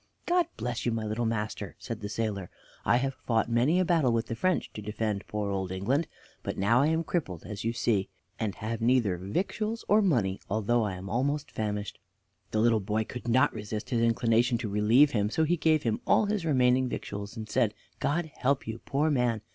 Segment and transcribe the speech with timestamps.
[0.25, 2.49] "God bless you, my little master!" said the sailor.
[2.85, 6.07] "I have fought many a battle with the French to defend poor old England,
[6.41, 8.09] but now I am crippled, as you see,
[8.39, 11.99] and have neither victuals nor money, although I am almost famished."
[12.49, 16.01] The little boy could not resist his inclination to relieve him, so he gave him
[16.07, 19.41] all his remaining victuals, and said: "God help you, poor man!